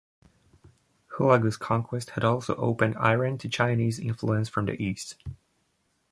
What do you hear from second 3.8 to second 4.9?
influence from the